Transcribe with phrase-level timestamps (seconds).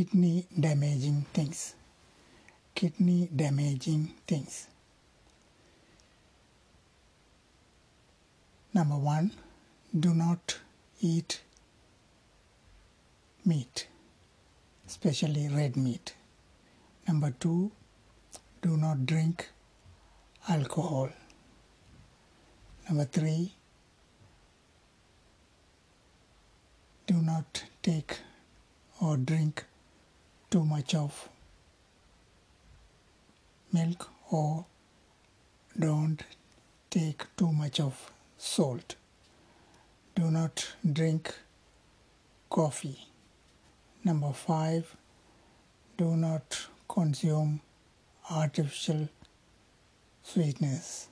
[0.00, 1.74] kidney damaging things.
[2.74, 4.66] Kidney damaging things.
[8.72, 9.32] Number one,
[9.98, 10.56] do not
[11.02, 11.42] eat
[13.44, 13.88] meat,
[14.88, 16.14] especially red meat.
[17.06, 17.70] Number two,
[18.62, 19.50] do not drink
[20.48, 21.10] alcohol.
[22.88, 23.52] Number three,
[27.06, 28.20] do not take
[29.02, 29.66] or drink
[30.50, 31.28] too much of
[33.72, 34.66] milk or
[35.78, 36.24] don't
[36.90, 38.96] take too much of salt.
[40.16, 41.32] Do not drink
[42.48, 43.06] coffee.
[44.02, 44.96] Number five,
[45.96, 47.60] do not consume
[48.28, 49.08] artificial
[50.22, 51.08] sweetness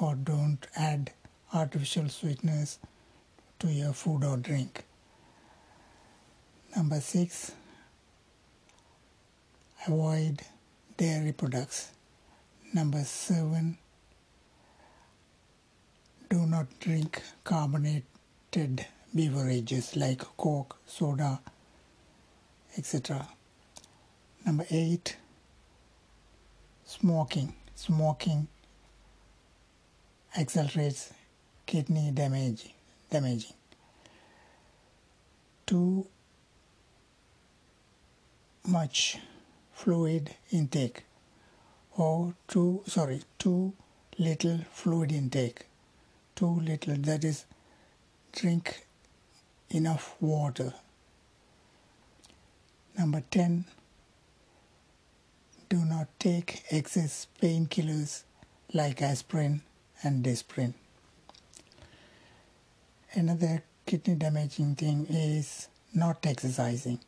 [0.00, 1.12] or don't add
[1.54, 2.78] artificial sweetness
[3.60, 4.84] to your food or drink.
[6.76, 7.52] Number six,
[9.88, 10.42] avoid
[10.98, 11.92] dairy products.
[12.74, 13.78] Number seven,
[16.28, 21.40] do not drink carbonated beverages like Coke, soda,
[22.76, 23.26] etc.
[24.44, 25.16] Number eight,
[26.84, 27.54] smoking.
[27.74, 28.48] Smoking
[30.36, 31.12] accelerates
[31.64, 32.74] kidney damage,
[33.08, 33.54] damaging.
[35.64, 36.06] Too
[38.66, 39.18] much
[39.80, 41.02] fluid intake
[41.96, 43.72] or too sorry too
[44.18, 45.66] little fluid intake
[46.34, 47.44] too little that is
[48.32, 48.86] drink
[49.80, 50.72] enough water
[52.98, 53.64] number 10
[55.68, 58.22] do not take excess painkillers
[58.72, 59.60] like aspirin
[60.02, 60.74] and Disprin.
[63.12, 67.00] Another kidney damaging thing is not exercising.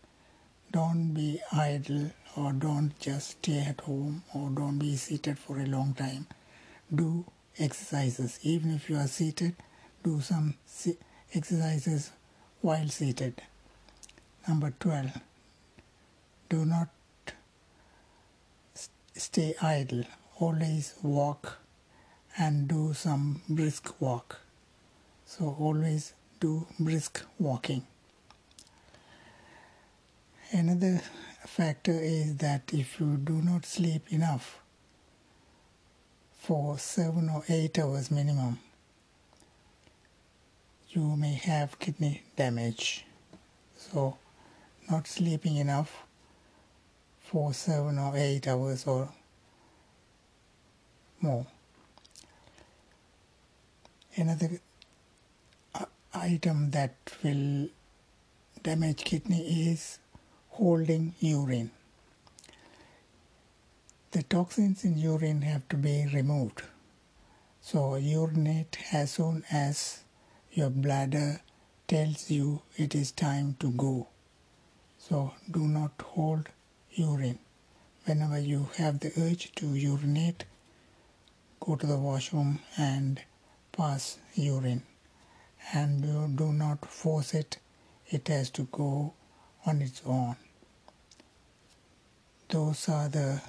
[0.72, 5.66] Don't be idle or don't just stay at home or don't be seated for a
[5.66, 6.26] long time.
[6.94, 7.24] Do
[7.58, 8.38] exercises.
[8.42, 9.56] Even if you are seated,
[10.04, 10.54] do some
[11.34, 12.12] exercises
[12.60, 13.42] while seated.
[14.46, 15.10] Number 12.
[16.48, 16.88] Do not
[19.14, 20.04] stay idle.
[20.38, 21.58] Always walk
[22.38, 24.40] and do some brisk walk.
[25.26, 27.86] So always do brisk walking.
[30.52, 31.00] Another
[31.46, 34.60] factor is that if you do not sleep enough
[36.40, 38.58] for seven or eight hours minimum,
[40.88, 43.04] you may have kidney damage.
[43.76, 44.18] So,
[44.90, 46.02] not sleeping enough
[47.20, 49.08] for seven or eight hours or
[51.20, 51.46] more.
[54.16, 54.60] Another
[55.76, 57.68] uh, item that will
[58.64, 60.00] damage kidney is
[60.50, 61.70] holding urine.
[64.10, 66.62] The toxins in urine have to be removed.
[67.60, 70.00] So urinate as soon as
[70.52, 71.40] your bladder
[71.86, 74.08] tells you it is time to go.
[74.98, 76.48] So do not hold
[76.90, 77.38] urine.
[78.04, 80.44] Whenever you have the urge to urinate,
[81.60, 83.20] go to the washroom and
[83.72, 84.82] pass urine.
[85.72, 87.58] And you do not force it,
[88.08, 89.12] it has to go
[89.66, 90.36] on its own.
[92.48, 93.40] Those are the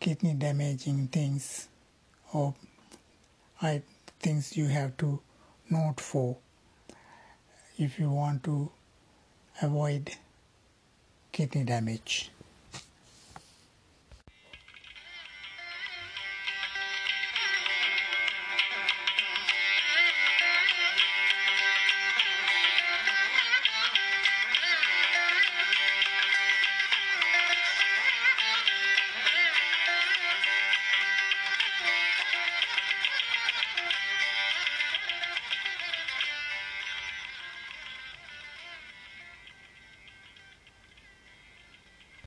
[0.00, 1.68] kidney damaging things
[2.32, 2.54] or
[3.60, 3.82] I
[4.20, 5.20] things you have to
[5.70, 6.36] note for
[7.76, 8.70] if you want to
[9.60, 10.10] avoid
[11.32, 12.30] kidney damage.